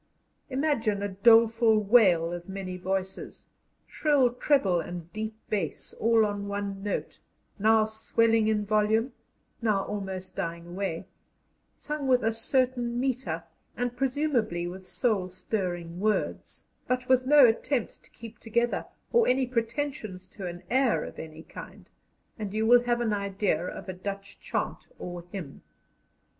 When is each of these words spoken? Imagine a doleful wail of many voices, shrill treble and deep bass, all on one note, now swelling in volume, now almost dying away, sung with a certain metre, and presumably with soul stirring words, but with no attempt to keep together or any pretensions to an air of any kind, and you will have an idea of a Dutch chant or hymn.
Imagine 0.49 1.03
a 1.03 1.09
doleful 1.09 1.77
wail 1.79 2.33
of 2.33 2.49
many 2.49 2.75
voices, 2.75 3.45
shrill 3.85 4.33
treble 4.33 4.79
and 4.79 5.13
deep 5.13 5.35
bass, 5.47 5.93
all 5.99 6.25
on 6.25 6.47
one 6.47 6.81
note, 6.81 7.19
now 7.59 7.85
swelling 7.85 8.47
in 8.47 8.65
volume, 8.65 9.13
now 9.61 9.83
almost 9.83 10.35
dying 10.35 10.65
away, 10.65 11.05
sung 11.77 12.07
with 12.07 12.23
a 12.23 12.33
certain 12.33 12.99
metre, 12.99 13.43
and 13.77 13.95
presumably 13.95 14.65
with 14.65 14.87
soul 14.87 15.29
stirring 15.29 15.99
words, 15.99 16.65
but 16.87 17.07
with 17.07 17.27
no 17.27 17.45
attempt 17.45 18.01
to 18.03 18.09
keep 18.09 18.39
together 18.39 18.87
or 19.13 19.27
any 19.27 19.45
pretensions 19.45 20.25
to 20.25 20.47
an 20.47 20.63
air 20.71 21.03
of 21.03 21.19
any 21.19 21.43
kind, 21.43 21.91
and 22.39 22.55
you 22.55 22.65
will 22.65 22.81
have 22.85 23.01
an 23.01 23.13
idea 23.13 23.67
of 23.67 23.87
a 23.87 23.93
Dutch 23.93 24.39
chant 24.39 24.87
or 24.97 25.25
hymn. 25.31 25.61